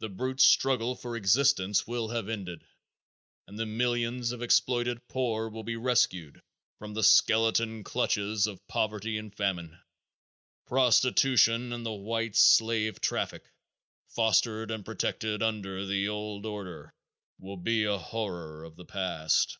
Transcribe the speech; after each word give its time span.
The 0.00 0.10
brute 0.10 0.42
struggle 0.42 0.94
for 0.96 1.16
existence 1.16 1.86
will 1.86 2.08
have 2.08 2.28
ended, 2.28 2.62
and 3.48 3.58
the 3.58 3.64
millions 3.64 4.30
of 4.30 4.42
exploited 4.42 5.08
poor 5.08 5.48
will 5.48 5.62
be 5.62 5.76
rescued 5.76 6.42
from 6.78 6.92
the 6.92 7.02
skeleton 7.02 7.82
clutches 7.82 8.46
of 8.46 8.60
poverty 8.68 9.16
and 9.16 9.34
famine. 9.34 9.78
Prostitution 10.66 11.72
and 11.72 11.86
the 11.86 11.90
white 11.92 12.36
slave 12.36 13.00
traffic, 13.00 13.50
fostered 14.10 14.70
and 14.70 14.84
protected 14.84 15.42
under 15.42 15.86
the 15.86 16.06
old 16.06 16.44
order, 16.44 16.92
will 17.38 17.56
be 17.56 17.84
a 17.84 17.96
horror 17.96 18.62
of 18.62 18.76
the 18.76 18.84
past. 18.84 19.56